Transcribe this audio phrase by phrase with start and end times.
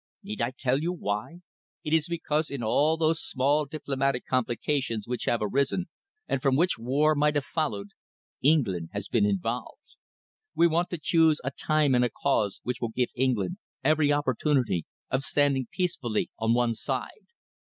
[0.23, 1.41] Need I tell you why?
[1.83, 5.89] It is because, in all those small diplomatic complications which have arisen
[6.27, 7.89] and from which war might have followed,
[8.41, 9.97] England has been involved.
[10.55, 14.87] We want to choose a time and a cause which will give England every opportunity
[15.11, 17.27] of standing peacefully on one side.